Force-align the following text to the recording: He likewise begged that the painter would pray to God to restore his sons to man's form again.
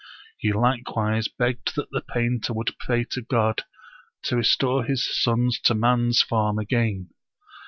He 0.35 0.51
likewise 0.51 1.27
begged 1.27 1.75
that 1.75 1.91
the 1.91 2.01
painter 2.01 2.53
would 2.53 2.75
pray 2.79 3.03
to 3.11 3.21
God 3.21 3.63
to 4.23 4.35
restore 4.37 4.83
his 4.83 5.05
sons 5.21 5.59
to 5.65 5.75
man's 5.75 6.23
form 6.23 6.57
again. 6.57 7.11